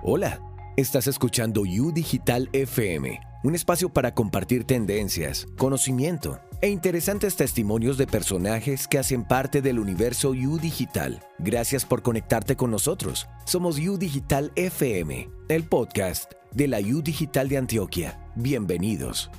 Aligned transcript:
Hola, 0.00 0.40
estás 0.76 1.08
escuchando 1.08 1.62
U 1.62 1.90
Digital 1.90 2.48
FM, 2.52 3.18
un 3.42 3.54
espacio 3.56 3.88
para 3.88 4.14
compartir 4.14 4.62
tendencias, 4.62 5.48
conocimiento 5.58 6.38
e 6.60 6.68
interesantes 6.68 7.34
testimonios 7.34 7.98
de 7.98 8.06
personajes 8.06 8.86
que 8.86 9.00
hacen 9.00 9.24
parte 9.24 9.60
del 9.60 9.80
universo 9.80 10.30
U 10.30 10.58
Digital. 10.58 11.20
Gracias 11.40 11.84
por 11.84 12.02
conectarte 12.02 12.54
con 12.54 12.70
nosotros. 12.70 13.26
Somos 13.44 13.80
U 13.80 13.98
Digital 13.98 14.52
FM, 14.54 15.28
el 15.48 15.64
podcast 15.64 16.30
de 16.52 16.68
la 16.68 16.78
U 16.78 17.02
Digital 17.02 17.48
de 17.48 17.56
Antioquia. 17.56 18.20
Bienvenidos. 18.36 19.32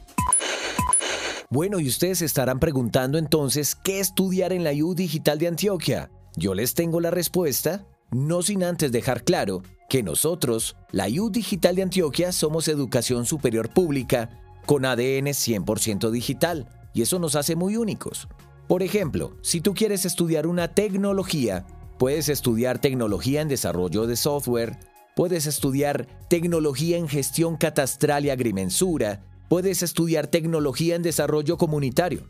Bueno, 1.51 1.79
y 1.79 1.87
ustedes 1.87 2.21
estarán 2.21 2.59
preguntando 2.59 3.17
entonces 3.17 3.73
qué 3.73 3.99
estudiar 3.99 4.53
en 4.53 4.63
la 4.63 4.71
U 4.71 4.93
Digital 4.93 5.39
de 5.39 5.47
Antioquia. 5.47 6.11
Yo 6.35 6.53
les 6.53 6.75
tengo 6.75 7.01
la 7.01 7.09
respuesta, 7.09 7.87
no 8.11 8.43
sin 8.43 8.63
antes 8.63 8.91
dejar 8.91 9.23
claro 9.23 9.63
que 9.89 10.03
nosotros, 10.03 10.75
la 10.91 11.07
U 11.07 11.31
Digital 11.31 11.75
de 11.75 11.81
Antioquia, 11.81 12.31
somos 12.33 12.67
educación 12.67 13.25
superior 13.25 13.69
pública 13.69 14.29
con 14.67 14.85
ADN 14.85 15.29
100% 15.29 16.11
digital, 16.11 16.69
y 16.93 17.01
eso 17.01 17.17
nos 17.17 17.35
hace 17.35 17.55
muy 17.55 17.77
únicos. 17.77 18.27
Por 18.67 18.83
ejemplo, 18.83 19.35
si 19.41 19.59
tú 19.59 19.73
quieres 19.73 20.05
estudiar 20.05 20.45
una 20.45 20.75
tecnología, 20.75 21.65
puedes 21.97 22.29
estudiar 22.29 22.77
tecnología 22.77 23.41
en 23.41 23.47
desarrollo 23.47 24.05
de 24.05 24.17
software, 24.17 24.77
puedes 25.15 25.47
estudiar 25.47 26.05
tecnología 26.29 26.97
en 26.97 27.07
gestión 27.07 27.57
catastral 27.57 28.23
y 28.27 28.29
agrimensura, 28.29 29.23
puedes 29.49 29.83
estudiar 29.83 30.27
tecnología 30.27 30.95
en 30.95 31.01
desarrollo 31.01 31.57
comunitario. 31.57 32.21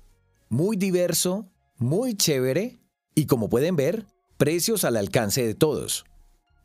Muy 0.50 0.76
diverso, 0.76 1.50
muy 1.78 2.16
chévere 2.16 2.82
y 3.16 3.28
como 3.28 3.48
pueden 3.48 3.78
ver, 3.78 4.08
precios 4.36 4.84
al 4.84 4.98
alcance 4.98 5.48
de 5.48 5.56
todos. 5.56 6.04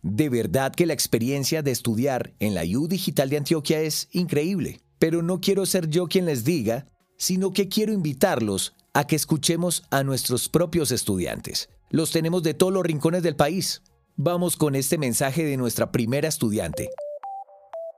De 0.02 0.28
verdad 0.28 0.74
que 0.74 0.86
la 0.86 0.94
experiencia 0.94 1.62
de 1.62 1.70
estudiar 1.70 2.34
en 2.40 2.54
la 2.54 2.64
U 2.64 2.88
Digital 2.88 3.30
de 3.30 3.36
Antioquia 3.36 3.82
es 3.82 4.08
increíble, 4.10 4.80
pero 4.98 5.22
no 5.22 5.40
quiero 5.40 5.64
ser 5.64 5.88
yo 5.88 6.08
quien 6.08 6.26
les 6.26 6.42
diga, 6.42 6.88
sino 7.18 7.52
que 7.52 7.68
quiero 7.68 7.92
invitarlos 7.92 8.74
a 8.92 9.06
que 9.06 9.16
escuchemos 9.16 9.84
a 9.90 10.02
nuestros 10.02 10.48
propios 10.48 10.90
estudiantes. 10.90 11.68
Los 11.90 12.10
tenemos 12.10 12.42
de 12.42 12.54
todos 12.54 12.72
los 12.72 12.82
rincones 12.82 13.22
del 13.22 13.36
país. 13.36 13.82
Vamos 14.16 14.56
con 14.56 14.74
este 14.74 14.98
mensaje 14.98 15.44
de 15.44 15.56
nuestra 15.56 15.92
primera 15.92 16.28
estudiante. 16.28 16.90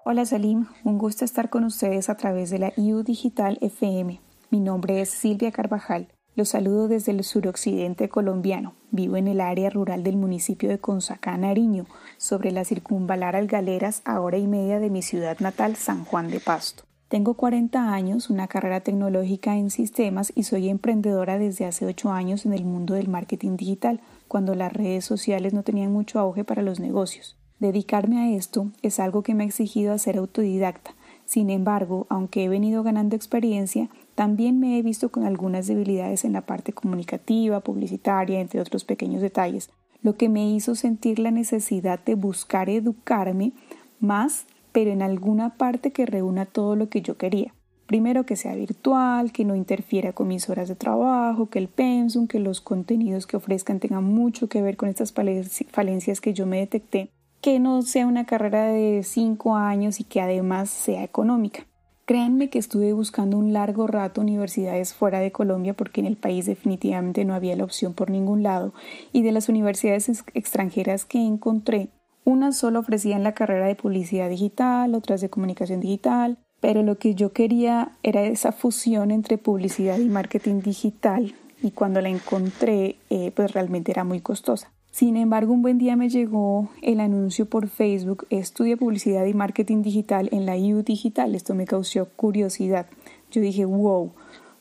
Hola 0.04 0.26
Salim, 0.26 0.66
un 0.84 0.98
gusto 0.98 1.24
estar 1.24 1.48
con 1.48 1.64
ustedes 1.64 2.08
a 2.08 2.16
través 2.16 2.50
de 2.50 2.58
la 2.58 2.72
IU 2.76 3.02
Digital 3.02 3.58
FM. 3.60 4.20
Mi 4.50 4.60
nombre 4.60 5.00
es 5.00 5.10
Silvia 5.10 5.52
Carvajal. 5.52 6.08
Los 6.34 6.50
saludo 6.50 6.88
desde 6.88 7.12
el 7.12 7.22
suroccidente 7.24 8.08
colombiano. 8.08 8.74
Vivo 8.90 9.16
en 9.16 9.28
el 9.28 9.40
área 9.40 9.68
rural 9.68 10.02
del 10.02 10.16
municipio 10.16 10.68
de 10.70 10.78
Consacá, 10.78 11.36
Nariño, 11.36 11.86
sobre 12.16 12.52
la 12.52 12.64
circunvalar 12.64 13.36
Algaleras 13.36 14.00
a 14.04 14.20
hora 14.20 14.38
y 14.38 14.46
media 14.46 14.80
de 14.80 14.90
mi 14.90 15.02
ciudad 15.02 15.38
natal, 15.40 15.76
San 15.76 16.04
Juan 16.04 16.30
de 16.30 16.40
Pasto. 16.40 16.84
Tengo 17.12 17.34
40 17.34 17.92
años, 17.92 18.30
una 18.30 18.48
carrera 18.48 18.80
tecnológica 18.80 19.58
en 19.58 19.70
sistemas 19.70 20.32
y 20.34 20.44
soy 20.44 20.70
emprendedora 20.70 21.36
desde 21.36 21.66
hace 21.66 21.84
8 21.84 22.10
años 22.10 22.46
en 22.46 22.54
el 22.54 22.64
mundo 22.64 22.94
del 22.94 23.08
marketing 23.08 23.58
digital, 23.58 24.00
cuando 24.28 24.54
las 24.54 24.72
redes 24.72 25.04
sociales 25.04 25.52
no 25.52 25.62
tenían 25.62 25.92
mucho 25.92 26.18
auge 26.18 26.42
para 26.42 26.62
los 26.62 26.80
negocios. 26.80 27.36
Dedicarme 27.58 28.18
a 28.18 28.34
esto 28.34 28.70
es 28.80 28.98
algo 28.98 29.22
que 29.22 29.34
me 29.34 29.44
ha 29.44 29.46
exigido 29.46 29.98
ser 29.98 30.16
autodidacta. 30.16 30.94
Sin 31.26 31.50
embargo, 31.50 32.06
aunque 32.08 32.44
he 32.44 32.48
venido 32.48 32.82
ganando 32.82 33.14
experiencia, 33.14 33.90
también 34.14 34.58
me 34.58 34.78
he 34.78 34.82
visto 34.82 35.10
con 35.10 35.26
algunas 35.26 35.66
debilidades 35.66 36.24
en 36.24 36.32
la 36.32 36.46
parte 36.46 36.72
comunicativa, 36.72 37.60
publicitaria, 37.60 38.40
entre 38.40 38.58
otros 38.58 38.84
pequeños 38.84 39.20
detalles, 39.20 39.68
lo 40.00 40.16
que 40.16 40.30
me 40.30 40.50
hizo 40.50 40.74
sentir 40.74 41.18
la 41.18 41.30
necesidad 41.30 42.02
de 42.02 42.14
buscar 42.14 42.70
educarme 42.70 43.52
más 44.00 44.46
pero 44.72 44.90
en 44.90 45.02
alguna 45.02 45.56
parte 45.56 45.92
que 45.92 46.06
reúna 46.06 46.46
todo 46.46 46.76
lo 46.76 46.88
que 46.88 47.02
yo 47.02 47.16
quería. 47.16 47.54
Primero 47.86 48.24
que 48.24 48.36
sea 48.36 48.54
virtual, 48.54 49.32
que 49.32 49.44
no 49.44 49.54
interfiera 49.54 50.12
con 50.12 50.28
mis 50.28 50.48
horas 50.48 50.68
de 50.68 50.76
trabajo, 50.76 51.50
que 51.50 51.58
el 51.58 51.68
pensum, 51.68 52.26
que 52.26 52.38
los 52.38 52.60
contenidos 52.60 53.26
que 53.26 53.36
ofrezcan 53.36 53.80
tengan 53.80 54.04
mucho 54.04 54.48
que 54.48 54.62
ver 54.62 54.76
con 54.76 54.88
estas 54.88 55.12
falencias 55.12 56.20
que 56.20 56.32
yo 56.32 56.46
me 56.46 56.58
detecté, 56.58 57.10
que 57.42 57.58
no 57.58 57.82
sea 57.82 58.06
una 58.06 58.24
carrera 58.24 58.66
de 58.66 59.02
cinco 59.02 59.56
años 59.56 60.00
y 60.00 60.04
que 60.04 60.20
además 60.20 60.70
sea 60.70 61.02
económica. 61.02 61.66
Créanme 62.04 62.50
que 62.50 62.58
estuve 62.58 62.92
buscando 62.92 63.36
un 63.36 63.52
largo 63.52 63.86
rato 63.86 64.20
universidades 64.20 64.92
fuera 64.92 65.20
de 65.20 65.30
Colombia 65.30 65.74
porque 65.74 66.00
en 66.00 66.06
el 66.06 66.16
país 66.16 66.46
definitivamente 66.46 67.24
no 67.24 67.34
había 67.34 67.56
la 67.56 67.64
opción 67.64 67.94
por 67.94 68.10
ningún 68.10 68.42
lado 68.42 68.74
y 69.12 69.22
de 69.22 69.32
las 69.32 69.48
universidades 69.48 70.08
extranjeras 70.34 71.04
que 71.04 71.18
encontré, 71.18 71.90
unas 72.24 72.56
solo 72.56 72.80
ofrecían 72.80 73.22
la 73.22 73.32
carrera 73.32 73.66
de 73.66 73.74
publicidad 73.74 74.28
digital, 74.28 74.94
otras 74.94 75.20
de 75.20 75.30
comunicación 75.30 75.80
digital, 75.80 76.38
pero 76.60 76.82
lo 76.82 76.98
que 76.98 77.14
yo 77.14 77.32
quería 77.32 77.92
era 78.02 78.22
esa 78.22 78.52
fusión 78.52 79.10
entre 79.10 79.38
publicidad 79.38 79.98
y 79.98 80.08
marketing 80.08 80.60
digital 80.60 81.34
y 81.62 81.70
cuando 81.72 82.00
la 82.00 82.08
encontré 82.08 82.96
eh, 83.10 83.32
pues 83.34 83.52
realmente 83.52 83.92
era 83.92 84.04
muy 84.04 84.20
costosa. 84.20 84.70
Sin 84.92 85.16
embargo, 85.16 85.54
un 85.54 85.62
buen 85.62 85.78
día 85.78 85.96
me 85.96 86.10
llegó 86.10 86.68
el 86.82 87.00
anuncio 87.00 87.46
por 87.46 87.68
Facebook, 87.68 88.26
estudia 88.28 88.76
publicidad 88.76 89.24
y 89.24 89.32
marketing 89.32 89.82
digital 89.82 90.28
en 90.32 90.44
la 90.44 90.58
IU 90.58 90.82
Digital. 90.82 91.34
Esto 91.34 91.54
me 91.54 91.64
causó 91.64 92.10
curiosidad. 92.14 92.86
Yo 93.30 93.40
dije, 93.40 93.64
wow, 93.64 94.12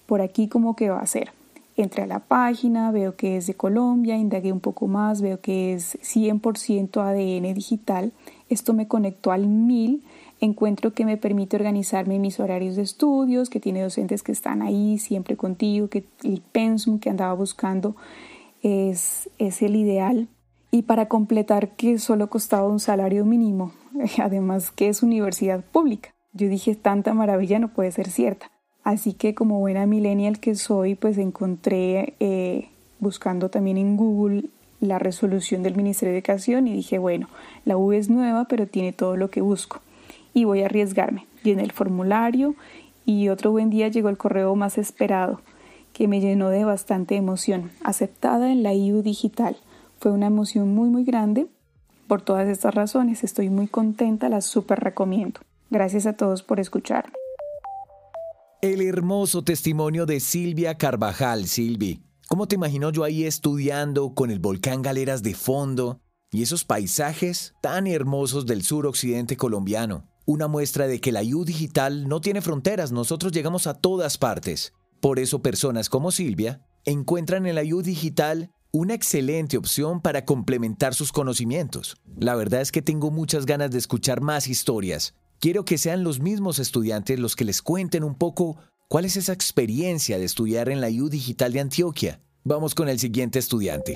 por 0.06 0.22
aquí 0.22 0.48
cómo 0.48 0.78
que 0.78 0.90
va 0.90 1.02
a 1.02 1.06
ser. 1.06 1.32
Entré 1.82 2.04
a 2.04 2.08
la 2.08 2.20
página, 2.20 2.92
veo 2.92 3.16
que 3.16 3.38
es 3.38 3.48
de 3.48 3.56
Colombia, 3.56 4.16
indagué 4.16 4.52
un 4.52 4.60
poco 4.60 4.88
más, 4.88 5.22
veo 5.22 5.42
que 5.42 5.74
es 5.74 5.98
100% 6.02 7.02
ADN 7.02 7.54
digital. 7.56 8.12
Esto 8.50 8.74
me 8.74 8.88
conectó 8.88 9.32
al 9.32 9.48
mil. 9.48 10.04
Encuentro 10.40 10.94
que 10.94 11.06
me 11.06 11.18
permite 11.18 11.56
organizarme 11.56 12.20
mis 12.20 12.40
horarios 12.40 12.76
de 12.76 12.84
estudios, 12.84 13.50
que 13.50 13.60
tiene 13.60 13.82
docentes 13.82 14.22
que 14.22 14.32
están 14.32 14.62
ahí 14.62 15.00
siempre 15.00 15.38
contigo, 15.38 15.88
que 15.88 16.06
el 16.24 16.42
pensum 16.42 17.00
que 17.00 17.10
andaba 17.10 17.34
buscando 17.34 17.96
es, 18.62 19.30
es 19.40 19.64
el 19.64 19.76
ideal. 19.76 20.28
Y 20.70 20.84
para 20.84 21.08
completar 21.08 21.76
que 21.76 21.98
solo 21.98 22.30
costaba 22.30 22.68
un 22.68 22.80
salario 22.80 23.26
mínimo, 23.26 23.72
además 24.22 24.70
que 24.70 24.88
es 24.88 25.02
universidad 25.02 25.64
pública. 25.64 26.12
Yo 26.32 26.48
dije, 26.48 26.76
tanta 26.76 27.16
maravilla 27.16 27.58
no 27.58 27.74
puede 27.74 27.92
ser 27.92 28.10
cierta. 28.10 28.51
Así 28.84 29.14
que 29.14 29.36
como 29.36 29.60
buena 29.60 29.86
millennial 29.86 30.40
que 30.40 30.56
soy, 30.56 30.96
pues 30.96 31.18
encontré, 31.18 32.16
eh, 32.20 32.70
buscando 33.00 33.50
también 33.50 33.78
en 33.78 33.98
Google, 33.98 34.46
la 34.80 34.98
resolución 34.98 35.62
del 35.62 35.76
Ministerio 35.76 36.12
de 36.12 36.20
Educación 36.20 36.68
y 36.68 36.74
dije, 36.74 36.98
bueno, 36.98 37.28
la 37.66 37.78
U 37.78 37.92
es 37.94 38.10
nueva, 38.10 38.46
pero 38.46 38.66
tiene 38.66 38.94
todo 38.94 39.16
lo 39.16 39.30
que 39.30 39.42
busco. 39.42 39.82
Y 40.34 40.46
voy 40.46 40.64
a 40.64 40.66
arriesgarme. 40.66 41.28
Llené 41.44 41.64
el 41.64 41.72
formulario 41.72 42.56
y 43.06 43.30
otro 43.30 43.52
buen 43.52 43.70
día 43.70 43.88
llegó 43.90 44.10
el 44.10 44.18
correo 44.18 44.56
más 44.56 44.78
esperado 44.78 45.42
que 45.94 46.08
me 46.08 46.22
llenó 46.22 46.50
de 46.50 46.64
bastante 46.64 47.16
emoción, 47.16 47.72
aceptada 47.84 48.52
en 48.52 48.64
la 48.64 48.74
IU 48.74 49.02
digital. 49.02 49.58
Fue 50.00 50.12
una 50.12 50.28
emoción 50.28 50.74
muy 50.74 50.90
muy 50.90 51.04
grande. 51.04 51.48
Por 52.08 52.22
todas 52.22 52.48
estas 52.48 52.74
razones 52.74 53.24
estoy 53.24 53.50
muy 53.50 53.68
contenta, 53.68 54.30
la 54.30 54.42
súper 54.42 54.80
recomiendo. 54.80 55.42
Gracias 55.70 56.06
a 56.06 56.14
todos 56.14 56.44
por 56.44 56.60
escucharme. 56.60 57.21
El 58.62 58.84
hermoso 58.84 59.44
testimonio 59.44 60.06
de 60.06 60.20
Silvia 60.20 60.78
Carvajal, 60.78 61.48
Silvi. 61.48 62.04
¿Cómo 62.28 62.48
te 62.48 62.54
imagino 62.54 62.92
yo 62.92 63.04
ahí 63.04 63.24
estudiando 63.24 64.14
con 64.14 64.30
el 64.30 64.38
volcán 64.38 64.84
Galeras 64.84 65.24
de 65.24 65.34
fondo 65.34 66.00
y 66.32 66.44
esos 66.44 66.64
paisajes 66.64 67.56
tan 67.64 67.88
hermosos 67.88 68.46
del 68.46 68.62
sur 68.62 68.86
occidente 68.86 69.36
colombiano? 69.36 70.06
Una 70.26 70.48
muestra 70.48 70.86
de 70.86 71.02
que 71.02 71.12
la 71.12 71.24
IU 71.24 71.44
digital 71.44 72.08
no 72.08 72.22
tiene 72.22 72.42
fronteras, 72.42 72.92
nosotros 72.92 73.32
llegamos 73.32 73.66
a 73.66 73.74
todas 73.74 74.20
partes. 74.20 74.74
Por 75.00 75.18
eso 75.18 75.42
personas 75.42 75.90
como 75.90 76.12
Silvia 76.12 76.62
encuentran 76.86 77.48
en 77.48 77.56
la 77.56 77.64
IU 77.64 77.82
digital 77.82 78.52
una 78.72 78.94
excelente 78.94 79.58
opción 79.58 80.02
para 80.02 80.24
complementar 80.24 80.94
sus 80.94 81.12
conocimientos. 81.12 81.98
La 82.16 82.36
verdad 82.36 82.62
es 82.62 82.72
que 82.72 82.84
tengo 82.84 83.10
muchas 83.10 83.48
ganas 83.48 83.72
de 83.72 83.80
escuchar 83.80 84.22
más 84.22 84.48
historias. 84.48 85.16
Quiero 85.42 85.66
que 85.66 85.80
sean 85.80 86.04
los 86.04 86.20
mismos 86.20 86.60
estudiantes 86.60 87.20
los 87.20 87.36
que 87.36 87.46
les 87.46 87.64
cuenten 87.64 88.04
un 88.04 88.14
poco 88.14 88.58
cuál 88.88 89.06
es 89.06 89.18
esa 89.18 89.34
experiencia 89.34 90.20
de 90.20 90.26
estudiar 90.26 90.70
en 90.70 90.82
la 90.82 90.92
IU 90.92 91.10
Digital 91.10 91.52
de 91.52 91.62
Antioquia. 91.62 92.20
Vamos 92.44 92.76
con 92.76 92.88
el 92.88 93.00
siguiente 93.00 93.40
estudiante. 93.40 93.96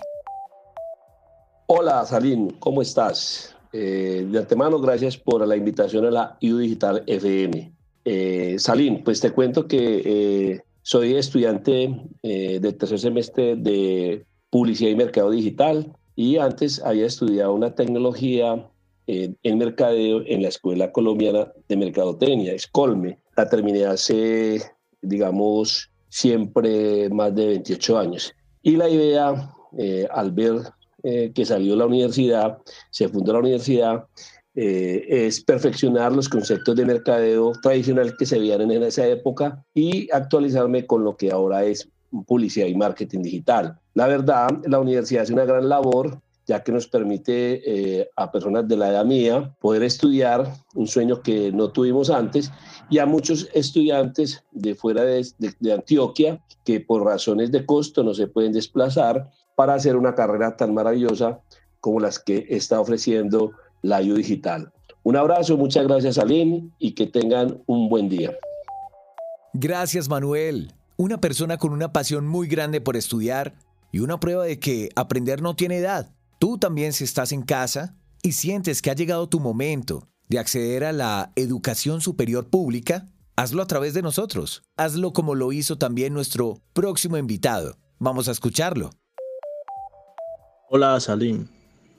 Hola, 1.67 2.03
Salín, 2.07 2.49
¿cómo 2.57 2.81
estás? 2.81 3.55
Eh, 3.73 4.25
de 4.27 4.39
antemano, 4.39 4.79
gracias 4.79 5.17
por 5.17 5.47
la 5.47 5.55
invitación 5.55 6.05
a 6.05 6.09
la 6.09 6.37
IU 6.39 6.57
Digital 6.57 7.03
FM. 7.05 7.71
Eh, 8.05 8.55
Salín, 8.57 9.03
pues 9.03 9.19
te 9.19 9.29
cuento 9.29 9.67
que 9.67 10.01
eh, 10.03 10.61
soy 10.81 11.13
estudiante 11.13 11.95
eh, 12.23 12.59
del 12.59 12.75
tercer 12.75 12.97
semestre 12.97 13.55
de 13.55 14.25
Publicidad 14.49 14.89
y 14.89 14.95
Mercado 14.95 15.29
Digital 15.29 15.95
y 16.15 16.37
antes 16.37 16.81
había 16.81 17.05
estudiado 17.05 17.53
una 17.53 17.75
tecnología 17.75 18.67
eh, 19.07 19.33
en 19.43 19.57
mercadeo 19.57 20.21
en 20.25 20.41
la 20.41 20.49
Escuela 20.49 20.91
Colombiana 20.91 21.51
de 21.67 21.77
Mercadotecnia, 21.77 22.53
Escolme. 22.53 23.19
La 23.35 23.49
terminé 23.49 23.85
hace, 23.85 24.61
digamos, 25.01 25.91
siempre 26.09 27.09
más 27.09 27.35
de 27.35 27.47
28 27.47 27.97
años. 27.97 28.33
Y 28.61 28.77
la 28.77 28.89
idea, 28.89 29.53
eh, 29.77 30.07
al 30.11 30.31
ver 30.31 30.55
que 31.35 31.45
salió 31.45 31.75
la 31.75 31.85
universidad, 31.85 32.57
se 32.89 33.07
fundó 33.07 33.33
la 33.33 33.37
universidad, 33.37 34.07
eh, 34.57 35.27
es 35.27 35.43
perfeccionar 35.43 36.13
los 36.13 36.29
conceptos 36.29 36.77
de 36.77 36.85
mercadeo 36.85 37.51
tradicional 37.61 38.15
que 38.17 38.25
se 38.25 38.39
veían 38.39 38.61
en 38.71 38.83
esa 38.83 39.05
época 39.05 39.61
y 39.73 40.09
actualizarme 40.13 40.85
con 40.85 41.03
lo 41.03 41.17
que 41.17 41.29
ahora 41.29 41.65
es 41.65 41.89
publicidad 42.25 42.67
y 42.67 42.75
marketing 42.75 43.21
digital. 43.21 43.77
La 43.95 44.07
verdad, 44.07 44.47
la 44.65 44.79
universidad 44.79 45.23
hace 45.23 45.33
una 45.33 45.43
gran 45.43 45.67
labor 45.67 46.21
ya 46.47 46.63
que 46.63 46.71
nos 46.71 46.87
permite 46.87 47.99
eh, 47.99 48.09
a 48.15 48.31
personas 48.31 48.67
de 48.67 48.77
la 48.77 48.89
edad 48.89 49.05
mía 49.05 49.55
poder 49.59 49.83
estudiar 49.83 50.53
un 50.75 50.87
sueño 50.87 51.21
que 51.21 51.51
no 51.51 51.69
tuvimos 51.69 52.09
antes 52.09 52.51
y 52.89 52.99
a 52.99 53.05
muchos 53.05 53.49
estudiantes 53.53 54.43
de 54.51 54.75
fuera 54.75 55.03
de, 55.03 55.25
de 55.59 55.73
Antioquia 55.73 56.39
que 56.63 56.79
por 56.79 57.03
razones 57.03 57.51
de 57.51 57.65
costo 57.65 58.03
no 58.03 58.13
se 58.13 58.27
pueden 58.27 58.51
desplazar 58.51 59.29
para 59.55 59.73
hacer 59.73 59.95
una 59.95 60.15
carrera 60.15 60.55
tan 60.55 60.73
maravillosa 60.73 61.39
como 61.79 61.99
las 61.99 62.19
que 62.19 62.45
está 62.49 62.79
ofreciendo 62.79 63.51
la 63.81 64.01
IU 64.01 64.15
Digital. 64.15 64.71
Un 65.03 65.15
abrazo, 65.15 65.55
muchas 65.57 65.87
gracias 65.87 66.17
Aline 66.17 66.69
y 66.79 66.93
que 66.93 67.05
tengan 67.05 67.61
un 67.67 67.89
buen 67.89 68.09
día. 68.09 68.35
Gracias 69.53 70.09
Manuel, 70.09 70.73
una 70.97 71.21
persona 71.21 71.57
con 71.57 71.71
una 71.71 71.93
pasión 71.93 72.27
muy 72.27 72.47
grande 72.47 72.81
por 72.81 72.97
estudiar 72.97 73.53
y 73.91 73.99
una 73.99 74.19
prueba 74.19 74.43
de 74.43 74.59
que 74.59 74.89
aprender 74.95 75.41
no 75.41 75.55
tiene 75.55 75.77
edad. 75.77 76.09
Tú 76.39 76.57
también 76.57 76.93
si 76.93 77.03
estás 77.03 77.31
en 77.31 77.43
casa 77.43 77.95
y 78.21 78.33
sientes 78.33 78.81
que 78.81 78.91
ha 78.91 78.95
llegado 78.95 79.29
tu 79.29 79.39
momento 79.39 80.09
de 80.27 80.39
acceder 80.39 80.83
a 80.83 80.91
la 80.91 81.31
educación 81.35 82.01
superior 82.01 82.49
pública, 82.49 83.07
hazlo 83.35 83.61
a 83.61 83.67
través 83.67 83.93
de 83.93 84.01
nosotros. 84.01 84.63
Hazlo 84.75 85.13
como 85.13 85.35
lo 85.35 85.51
hizo 85.53 85.77
también 85.77 86.13
nuestro 86.13 86.61
próximo 86.73 87.17
invitado. 87.17 87.77
Vamos 87.99 88.27
a 88.27 88.31
escucharlo. 88.31 88.89
Hola 90.69 90.99
Salim, 90.99 91.47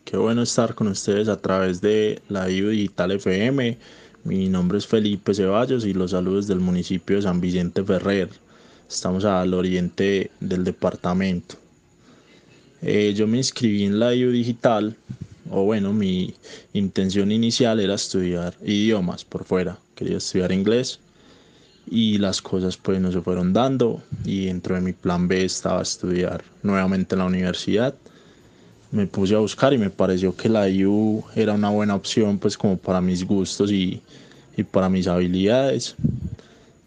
Qué 0.04 0.16
bueno 0.16 0.42
estar 0.42 0.76
con 0.76 0.86
ustedes 0.86 1.28
a 1.28 1.40
través 1.40 1.80
de 1.80 2.22
la 2.28 2.48
IU 2.48 2.68
Digital 2.68 3.12
FM. 3.12 3.78
Mi 4.22 4.48
nombre 4.48 4.78
es 4.78 4.86
Felipe 4.86 5.34
Ceballos 5.34 5.84
y 5.84 5.94
los 5.94 6.12
saludos 6.12 6.46
del 6.46 6.60
municipio 6.60 7.16
de 7.16 7.22
San 7.22 7.40
Vicente 7.40 7.82
Ferrer. 7.82 8.28
Estamos 8.88 9.24
al 9.24 9.52
oriente 9.54 10.30
del 10.38 10.62
departamento. 10.62 11.56
Eh, 12.88 13.12
yo 13.14 13.26
me 13.26 13.38
inscribí 13.38 13.84
en 13.84 13.98
la 13.98 14.14
IU 14.14 14.30
Digital, 14.30 14.96
o 15.50 15.64
bueno, 15.64 15.92
mi 15.92 16.34
intención 16.72 17.32
inicial 17.32 17.80
era 17.80 17.94
estudiar 17.94 18.54
idiomas 18.64 19.24
por 19.24 19.44
fuera. 19.44 19.76
Quería 19.94 20.18
estudiar 20.18 20.52
inglés 20.52 21.00
y 21.90 22.18
las 22.18 22.40
cosas 22.40 22.76
pues 22.76 23.00
no 23.00 23.12
se 23.12 23.20
fueron 23.20 23.52
dando 23.52 24.02
y 24.24 24.46
dentro 24.46 24.74
de 24.74 24.80
mi 24.80 24.92
plan 24.92 25.28
B 25.28 25.44
estaba 25.44 25.82
estudiar 25.82 26.42
nuevamente 26.62 27.14
en 27.14 27.20
la 27.20 27.26
universidad 27.26 27.94
me 28.90 29.06
puse 29.06 29.34
a 29.34 29.38
buscar 29.38 29.72
y 29.72 29.78
me 29.78 29.90
pareció 29.90 30.34
que 30.34 30.48
la 30.48 30.68
IU 30.68 31.22
era 31.34 31.52
una 31.52 31.70
buena 31.70 31.94
opción 31.94 32.38
pues 32.38 32.56
como 32.56 32.76
para 32.76 33.00
mis 33.00 33.24
gustos 33.24 33.70
y, 33.70 34.00
y 34.56 34.62
para 34.62 34.88
mis 34.88 35.06
habilidades. 35.06 35.94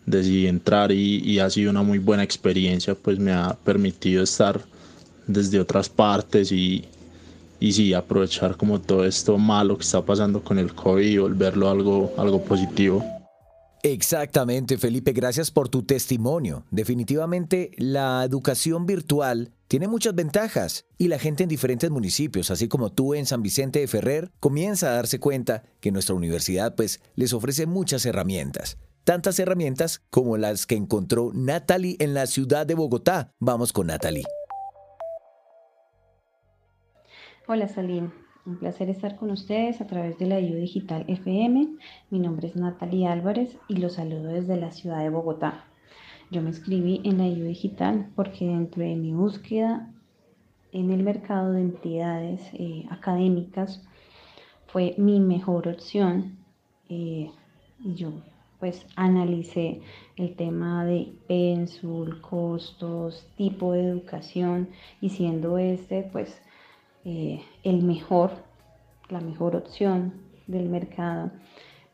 Decidí 0.05 0.47
entrar 0.47 0.91
y, 0.91 1.19
y, 1.23 1.37
ha 1.37 1.49
sido 1.49 1.69
una 1.69 1.83
muy 1.83 1.99
buena 1.99 2.23
experiencia, 2.23 2.95
pues 2.95 3.19
me 3.19 3.31
ha 3.31 3.55
permitido 3.63 4.23
estar 4.23 4.59
desde 5.29 5.59
otras 5.59 5.87
partes 5.89 6.51
y, 6.51 6.85
y 7.59 7.71
sí, 7.71 7.93
aprovechar 7.93 8.57
como 8.57 8.81
todo 8.81 9.05
esto 9.05 9.37
malo 9.37 9.77
que 9.77 9.83
está 9.83 10.03
pasando 10.03 10.43
con 10.43 10.57
el 10.57 10.73
COVID 10.73 11.05
y 11.05 11.17
volverlo 11.17 11.69
algo, 11.69 12.13
algo 12.17 12.41
positivo. 12.41 13.03
Exactamente, 13.83 14.77
Felipe, 14.77 15.13
gracias 15.13 15.51
por 15.51 15.69
tu 15.69 15.83
testimonio. 15.83 16.65
Definitivamente 16.69 17.71
la 17.77 18.23
educación 18.25 18.85
virtual 18.85 19.53
tiene 19.67 19.87
muchas 19.87 20.15
ventajas 20.15 20.85
y 20.97 21.07
la 21.07 21.19
gente 21.19 21.43
en 21.43 21.49
diferentes 21.49 21.89
municipios, 21.89 22.51
así 22.51 22.67
como 22.67 22.91
tú 22.91 23.13
en 23.13 23.25
San 23.25 23.41
Vicente 23.41 23.79
de 23.79 23.87
Ferrer, 23.87 24.31
comienza 24.39 24.89
a 24.89 24.95
darse 24.95 25.19
cuenta 25.19 25.63
que 25.79 25.91
nuestra 25.91 26.15
universidad 26.15 26.75
pues 26.75 26.99
les 27.15 27.33
ofrece 27.33 27.67
muchas 27.67 28.05
herramientas. 28.05 28.77
Tantas 29.05 29.39
herramientas 29.39 30.01
como 30.09 30.37
las 30.37 30.65
que 30.65 30.75
encontró 30.75 31.31
Natalie 31.33 31.95
en 31.99 32.13
la 32.13 32.27
ciudad 32.27 32.65
de 32.65 32.75
Bogotá. 32.75 33.31
Vamos 33.39 33.71
con 33.71 33.87
Natalie. 33.87 34.25
Hola 37.51 37.67
Salim, 37.67 38.11
Un 38.45 38.59
placer 38.59 38.91
estar 38.91 39.15
con 39.15 39.31
ustedes 39.31 39.81
a 39.81 39.87
través 39.87 40.19
de 40.19 40.27
la 40.27 40.39
IU 40.39 40.55
Digital 40.57 41.03
FM. 41.07 41.77
Mi 42.11 42.19
nombre 42.19 42.47
es 42.47 42.55
Natalie 42.55 43.07
Álvarez 43.07 43.57
y 43.67 43.77
los 43.77 43.93
saludo 43.93 44.27
desde 44.27 44.55
la 44.55 44.71
ciudad 44.71 44.99
de 44.99 45.09
Bogotá. 45.09 45.65
Yo 46.29 46.43
me 46.43 46.49
inscribí 46.49 47.01
en 47.03 47.17
la 47.17 47.27
IU 47.27 47.45
Digital 47.45 48.11
porque 48.15 48.45
dentro 48.45 48.83
de 48.83 48.95
mi 48.95 49.13
búsqueda 49.13 49.91
en 50.71 50.91
el 50.91 51.01
mercado 51.01 51.53
de 51.53 51.61
entidades 51.61 52.39
eh, 52.53 52.85
académicas 52.91 53.83
fue 54.67 54.93
mi 54.99 55.19
mejor 55.19 55.69
opción. 55.69 56.37
Eh, 56.87 57.31
yo 57.79 58.13
pues 58.59 58.85
analicé 58.95 59.81
el 60.17 60.35
tema 60.35 60.85
de 60.85 61.13
pensul, 61.27 62.21
costos, 62.21 63.27
tipo 63.37 63.71
de 63.71 63.89
educación 63.89 64.69
y 65.01 65.09
siendo 65.09 65.57
este 65.57 66.03
pues 66.11 66.43
eh, 67.09 67.41
el 67.63 67.81
mejor, 67.81 68.31
la 69.09 69.19
mejor 69.19 69.55
opción 69.55 70.13
del 70.45 70.69
mercado 70.69 71.31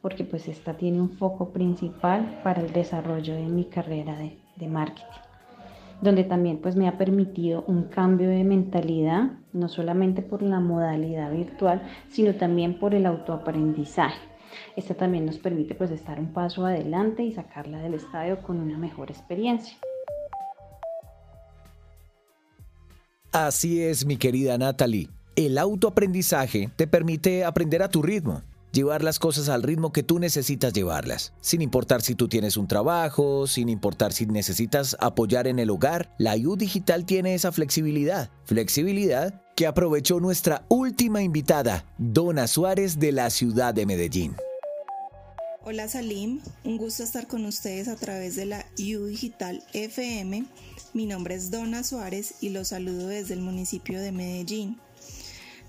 porque 0.02 0.26
pues 0.26 0.50
esta 0.50 0.76
tiene 0.76 1.00
un 1.00 1.12
foco 1.12 1.52
principal 1.54 2.42
para 2.44 2.62
el 2.62 2.74
desarrollo 2.74 3.34
de 3.34 3.48
mi 3.48 3.64
carrera 3.66 4.18
de, 4.18 4.38
de 4.58 4.68
marketing 4.68 5.06
donde 6.02 6.26
también 6.26 6.58
pues 6.58 6.76
me 6.76 6.90
ha 6.90 6.98
permitido 6.98 7.64
un 7.68 7.84
cambio 7.84 8.28
de 8.30 8.44
mentalidad, 8.44 9.32
no 9.54 9.70
solamente 9.70 10.22
por 10.22 10.42
la 10.42 10.60
modalidad 10.60 11.32
virtual, 11.32 11.82
sino 12.10 12.34
también 12.36 12.78
por 12.78 12.94
el 12.94 13.06
autoaprendizaje. 13.06 14.20
Esta 14.76 14.94
también 14.94 15.26
nos 15.26 15.38
permite 15.38 15.76
pues 15.76 15.92
estar 15.92 16.20
un 16.20 16.34
paso 16.34 16.66
adelante 16.66 17.24
y 17.24 17.32
sacarla 17.32 17.80
del 17.80 17.94
estadio 17.94 18.42
con 18.42 18.60
una 18.60 18.78
mejor 18.78 19.10
experiencia. 19.10 19.78
Así 23.36 23.82
es, 23.82 24.06
mi 24.06 24.16
querida 24.16 24.58
Natalie. 24.58 25.10
El 25.36 25.58
autoaprendizaje 25.58 26.72
te 26.78 26.88
permite 26.88 27.44
aprender 27.44 27.84
a 27.84 27.90
tu 27.90 28.02
ritmo 28.02 28.44
llevar 28.72 29.04
las 29.04 29.20
cosas 29.20 29.50
al 29.50 29.62
ritmo 29.62 29.92
que 29.92 30.04
tú 30.04 30.20
necesitas 30.20 30.72
llevarlas. 30.72 31.34
Sin 31.42 31.62
importar 31.62 32.02
si 32.02 32.16
tú 32.16 32.30
tienes 32.30 32.56
un 32.56 32.68
trabajo, 32.68 33.46
sin 33.46 33.68
importar 33.68 34.14
si 34.14 34.26
necesitas 34.26 34.96
apoyar 35.02 35.48
en 35.48 35.60
el 35.60 35.70
hogar, 35.70 36.14
la 36.18 36.38
IU 36.38 36.56
Digital 36.56 37.06
tiene 37.06 37.34
esa 37.34 37.52
flexibilidad. 37.52 38.30
Flexibilidad 38.46 39.42
que 39.58 39.68
aprovechó 39.68 40.22
nuestra 40.22 40.66
última 40.70 41.22
invitada, 41.22 41.86
Dona 41.98 42.48
Suárez 42.48 43.00
de 43.00 43.12
la 43.12 43.30
ciudad 43.32 43.74
de 43.74 43.86
Medellín. 43.86 44.36
Hola 45.68 45.88
Salim, 45.88 46.42
un 46.64 46.78
gusto 46.78 47.02
estar 47.02 47.26
con 47.26 47.44
ustedes 47.44 47.88
a 47.88 47.96
través 47.96 48.36
de 48.36 48.46
la 48.46 48.68
IU 48.78 49.08
Digital 49.08 49.64
FM. 49.74 50.46
Mi 50.94 51.08
nombre 51.08 51.34
es 51.34 51.50
Dona 51.50 51.84
Suárez 51.84 52.36
y 52.40 52.50
los 52.50 52.68
saludo 52.68 53.08
desde 53.08 53.34
el 53.34 53.42
municipio 53.42 54.00
de 54.00 54.12
Medellín. 54.12 54.78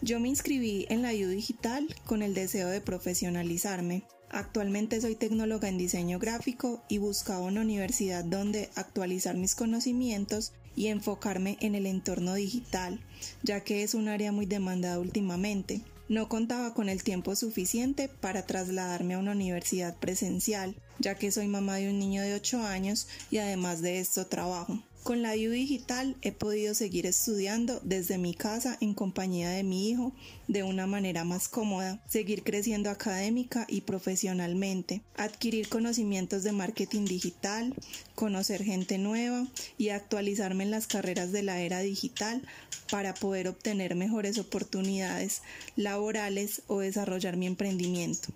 Yo 0.02 0.20
me 0.20 0.28
inscribí 0.28 0.84
en 0.90 1.00
la 1.00 1.12
U 1.12 1.28
Digital 1.28 1.88
con 2.04 2.20
el 2.20 2.34
deseo 2.34 2.68
de 2.68 2.82
profesionalizarme. 2.82 4.02
Actualmente 4.28 5.00
soy 5.00 5.14
tecnóloga 5.14 5.70
en 5.70 5.78
diseño 5.78 6.18
gráfico 6.18 6.82
y 6.90 6.98
buscaba 6.98 7.46
una 7.46 7.62
universidad 7.62 8.22
donde 8.22 8.68
actualizar 8.74 9.34
mis 9.38 9.54
conocimientos 9.54 10.52
y 10.74 10.88
enfocarme 10.88 11.56
en 11.62 11.74
el 11.74 11.86
entorno 11.86 12.34
digital, 12.34 13.00
ya 13.42 13.64
que 13.64 13.82
es 13.82 13.94
un 13.94 14.08
área 14.08 14.30
muy 14.30 14.44
demandada 14.44 14.98
últimamente. 14.98 15.80
No 16.08 16.28
contaba 16.28 16.72
con 16.72 16.88
el 16.88 17.02
tiempo 17.02 17.34
suficiente 17.34 18.08
para 18.08 18.46
trasladarme 18.46 19.14
a 19.14 19.18
una 19.18 19.32
universidad 19.32 19.96
presencial, 19.96 20.76
ya 21.00 21.16
que 21.16 21.32
soy 21.32 21.48
mamá 21.48 21.76
de 21.76 21.90
un 21.90 21.98
niño 21.98 22.22
de 22.22 22.34
8 22.34 22.62
años 22.62 23.08
y 23.30 23.38
además 23.38 23.82
de 23.82 23.98
esto 23.98 24.26
trabajo. 24.26 24.80
Con 25.06 25.22
la 25.22 25.36
IU 25.36 25.52
Digital 25.52 26.16
he 26.20 26.32
podido 26.32 26.74
seguir 26.74 27.06
estudiando 27.06 27.78
desde 27.84 28.18
mi 28.18 28.34
casa 28.34 28.76
en 28.80 28.92
compañía 28.92 29.50
de 29.50 29.62
mi 29.62 29.88
hijo 29.88 30.12
de 30.48 30.64
una 30.64 30.88
manera 30.88 31.22
más 31.22 31.46
cómoda, 31.46 32.02
seguir 32.08 32.42
creciendo 32.42 32.90
académica 32.90 33.66
y 33.68 33.82
profesionalmente, 33.82 35.02
adquirir 35.16 35.68
conocimientos 35.68 36.42
de 36.42 36.50
marketing 36.50 37.04
digital, 37.04 37.72
conocer 38.16 38.64
gente 38.64 38.98
nueva 38.98 39.46
y 39.78 39.90
actualizarme 39.90 40.64
en 40.64 40.72
las 40.72 40.88
carreras 40.88 41.30
de 41.30 41.44
la 41.44 41.60
era 41.60 41.78
digital 41.78 42.42
para 42.90 43.14
poder 43.14 43.46
obtener 43.46 43.94
mejores 43.94 44.38
oportunidades 44.38 45.42
laborales 45.76 46.62
o 46.66 46.80
desarrollar 46.80 47.36
mi 47.36 47.46
emprendimiento. 47.46 48.30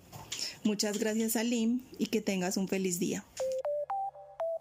Muchas 0.63 0.99
gracias 0.99 1.35
Alim 1.35 1.81
y 1.99 2.05
que 2.05 2.21
tengas 2.21 2.55
un 2.55 2.69
feliz 2.69 2.97
día. 2.97 3.25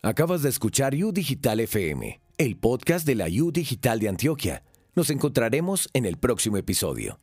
Acabas 0.02 0.44
de 0.44 0.50
escuchar 0.50 0.96
U 0.96 1.12
Digital 1.12 1.60
FM 1.60 2.21
el 2.42 2.58
podcast 2.58 3.06
de 3.06 3.14
la 3.14 3.28
U 3.28 3.52
Digital 3.52 4.00
de 4.00 4.10
Antioquia. 4.10 4.64
Nos 4.96 5.12
encontraremos 5.12 5.90
en 5.94 6.08
el 6.08 6.18
próximo 6.18 6.58
episodio. 6.58 7.20